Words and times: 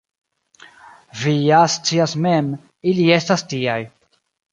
Vi 1.19 1.33
ja 1.47 1.59
scias 1.73 2.15
mem, 2.27 2.47
ili 2.93 3.05
estas 3.19 3.45
tiaj. 3.53 3.77